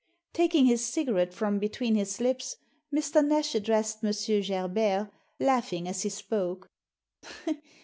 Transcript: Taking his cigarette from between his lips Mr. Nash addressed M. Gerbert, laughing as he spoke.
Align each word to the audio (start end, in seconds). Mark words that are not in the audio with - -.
Taking 0.33 0.65
his 0.65 0.83
cigarette 0.83 1.31
from 1.31 1.59
between 1.59 1.93
his 1.93 2.19
lips 2.19 2.57
Mr. 2.91 3.23
Nash 3.23 3.53
addressed 3.53 4.03
M. 4.03 4.11
Gerbert, 4.41 5.11
laughing 5.39 5.87
as 5.87 6.01
he 6.01 6.09
spoke. 6.09 6.71